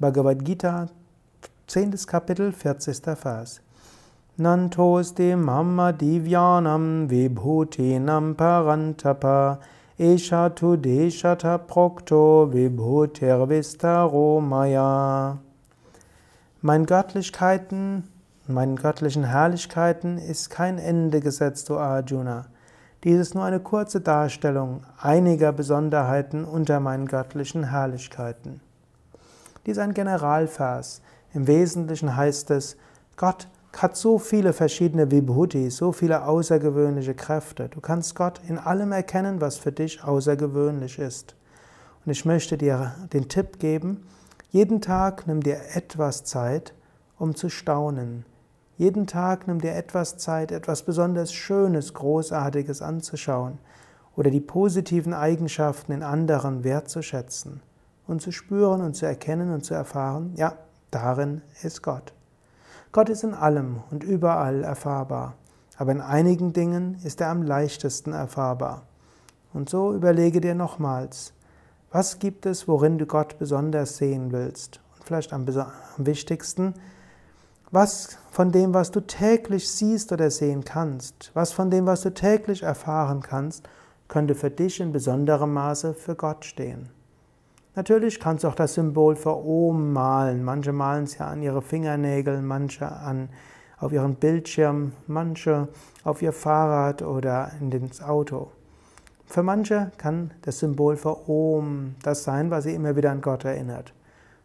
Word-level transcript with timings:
Bhagavad 0.00 0.44
Gita, 0.44 0.86
10. 1.66 2.06
Kapitel, 2.06 2.52
40. 2.52 3.16
Vers. 3.16 3.60
Nantosti 4.38 5.34
mamma 5.34 5.92
divyanam 5.92 7.10
vibhutinam 7.10 8.36
parantapa 8.36 9.58
esha 9.98 10.54
tu 10.54 10.76
deshata 10.76 11.58
prokto 11.58 12.46
vibhutirvistaro 12.46 14.40
maya. 14.40 15.38
Mein 16.62 16.86
Göttlichkeiten, 16.86 18.04
meinen 18.46 18.76
göttlichen 18.76 19.24
Herrlichkeiten 19.24 20.18
ist 20.18 20.48
kein 20.48 20.78
Ende 20.78 21.18
gesetzt, 21.20 21.72
o 21.72 21.76
Arjuna. 21.76 22.46
Dies 23.02 23.18
ist 23.18 23.34
nur 23.34 23.42
eine 23.42 23.58
kurze 23.58 24.00
Darstellung 24.00 24.84
einiger 25.00 25.50
Besonderheiten 25.50 26.44
unter 26.44 26.78
meinen 26.78 27.06
göttlichen 27.06 27.64
Herrlichkeiten. 27.64 28.60
Dies 29.68 29.76
ist 29.76 29.82
ein 29.82 29.92
Generalvers. 29.92 31.02
Im 31.34 31.46
Wesentlichen 31.46 32.16
heißt 32.16 32.50
es, 32.52 32.78
Gott 33.18 33.48
hat 33.76 33.98
so 33.98 34.18
viele 34.18 34.54
verschiedene 34.54 35.10
Vibhuti, 35.10 35.68
so 35.68 35.92
viele 35.92 36.24
außergewöhnliche 36.24 37.12
Kräfte. 37.12 37.68
Du 37.68 37.82
kannst 37.82 38.14
Gott 38.14 38.40
in 38.48 38.56
allem 38.56 38.92
erkennen, 38.92 39.42
was 39.42 39.58
für 39.58 39.70
dich 39.70 40.02
außergewöhnlich 40.02 40.98
ist. 40.98 41.36
Und 42.02 42.12
ich 42.12 42.24
möchte 42.24 42.56
dir 42.56 42.94
den 43.12 43.28
Tipp 43.28 43.58
geben, 43.58 44.06
jeden 44.48 44.80
Tag 44.80 45.26
nimm 45.26 45.42
dir 45.42 45.60
etwas 45.74 46.24
Zeit, 46.24 46.72
um 47.18 47.34
zu 47.34 47.50
staunen. 47.50 48.24
Jeden 48.78 49.06
Tag 49.06 49.48
nimm 49.48 49.60
dir 49.60 49.74
etwas 49.74 50.16
Zeit, 50.16 50.50
etwas 50.50 50.82
besonders 50.82 51.34
Schönes, 51.34 51.92
Großartiges 51.92 52.80
anzuschauen 52.80 53.58
oder 54.16 54.30
die 54.30 54.40
positiven 54.40 55.12
Eigenschaften 55.12 55.92
in 55.92 56.02
anderen 56.02 56.64
wertzuschätzen 56.64 57.60
und 58.08 58.20
zu 58.20 58.32
spüren 58.32 58.80
und 58.80 58.94
zu 58.94 59.06
erkennen 59.06 59.52
und 59.52 59.64
zu 59.64 59.74
erfahren, 59.74 60.32
ja, 60.34 60.54
darin 60.90 61.42
ist 61.62 61.82
Gott. 61.82 62.12
Gott 62.90 63.10
ist 63.10 63.22
in 63.22 63.34
allem 63.34 63.82
und 63.90 64.02
überall 64.02 64.64
erfahrbar, 64.64 65.34
aber 65.76 65.92
in 65.92 66.00
einigen 66.00 66.52
Dingen 66.52 66.98
ist 67.04 67.20
er 67.20 67.28
am 67.28 67.42
leichtesten 67.42 68.12
erfahrbar. 68.12 68.82
Und 69.52 69.68
so 69.68 69.94
überlege 69.94 70.40
dir 70.40 70.54
nochmals, 70.54 71.32
was 71.92 72.18
gibt 72.18 72.46
es, 72.46 72.66
worin 72.66 72.98
du 72.98 73.06
Gott 73.06 73.38
besonders 73.38 73.98
sehen 73.98 74.32
willst? 74.32 74.80
Und 74.96 75.04
vielleicht 75.04 75.32
am, 75.32 75.46
am 75.46 76.06
wichtigsten, 76.06 76.74
was 77.70 78.18
von 78.30 78.50
dem, 78.50 78.72
was 78.72 78.90
du 78.90 79.00
täglich 79.00 79.70
siehst 79.70 80.12
oder 80.12 80.30
sehen 80.30 80.64
kannst, 80.64 81.30
was 81.34 81.52
von 81.52 81.70
dem, 81.70 81.84
was 81.84 82.00
du 82.00 82.12
täglich 82.12 82.62
erfahren 82.62 83.20
kannst, 83.20 83.68
könnte 84.08 84.34
für 84.34 84.50
dich 84.50 84.80
in 84.80 84.92
besonderem 84.92 85.52
Maße 85.52 85.92
für 85.92 86.14
Gott 86.14 86.46
stehen. 86.46 86.88
Natürlich 87.78 88.18
kannst 88.18 88.42
du 88.42 88.48
auch 88.48 88.56
das 88.56 88.74
Symbol 88.74 89.14
für 89.14 89.36
Om 89.36 89.92
malen. 89.92 90.42
Manche 90.42 90.72
malen 90.72 91.04
es 91.04 91.16
ja 91.16 91.28
an 91.28 91.42
ihre 91.42 91.62
Fingernägel, 91.62 92.42
manche 92.42 92.90
an, 92.90 93.28
auf 93.78 93.92
ihren 93.92 94.16
Bildschirm, 94.16 94.94
manche 95.06 95.68
auf 96.02 96.20
ihr 96.20 96.32
Fahrrad 96.32 97.02
oder 97.02 97.52
in 97.60 97.70
das 97.70 98.02
Auto. 98.02 98.50
Für 99.26 99.44
manche 99.44 99.92
kann 99.96 100.32
das 100.42 100.58
Symbol 100.58 100.96
für 100.96 101.28
Om 101.28 101.94
das 102.02 102.24
sein, 102.24 102.50
was 102.50 102.64
sie 102.64 102.74
immer 102.74 102.96
wieder 102.96 103.12
an 103.12 103.20
Gott 103.20 103.44
erinnert. 103.44 103.94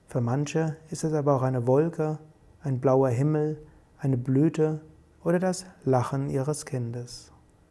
Für 0.05 0.21
manche 0.21 0.75
ist 0.91 1.03
es 1.03 1.13
aber 1.13 1.33
auch 1.33 1.41
eine 1.41 1.65
Wolke, 1.65 2.19
ein 2.61 2.79
blauer 2.79 3.09
Himmel, 3.09 3.57
eine 3.97 4.17
Blüte 4.17 4.79
oder 5.23 5.39
das 5.39 5.65
Lachen 5.85 6.29
ihres 6.29 6.67
Kindes. 6.67 7.32